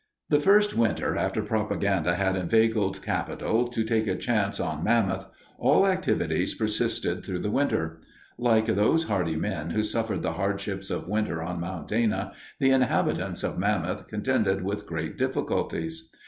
[0.29, 5.27] The first winter after propaganda had inveigled capital to take a chance on Mammoth,
[5.59, 7.99] all activities persisted through the winter.
[8.39, 13.43] Like those hardy men who suffered the hardships of winter on Mount Dana, the inhabitants
[13.43, 16.09] of Mammoth contended with great difficulties.